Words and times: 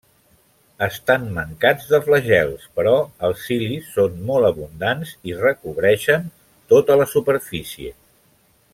Estan 0.85 1.27
mancats 1.35 1.91
de 1.91 1.99
flagels, 2.07 2.63
però 2.79 2.95
els 3.29 3.45
cilis 3.51 3.93
són 3.99 4.17
molt 4.31 4.49
abundants 4.51 5.15
i 5.33 5.39
recobreixen 5.45 6.29
tota 6.75 7.01
la 7.03 7.11
superfície. 7.17 7.97